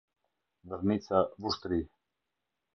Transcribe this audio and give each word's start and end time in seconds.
Vërnica, 0.71 1.21
Vushtrri 1.45 1.81